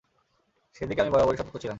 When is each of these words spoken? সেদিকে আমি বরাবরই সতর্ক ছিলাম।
সেদিকে 0.75 1.01
আমি 1.01 1.11
বরাবরই 1.11 1.37
সতর্ক 1.37 1.55
ছিলাম। 1.55 1.69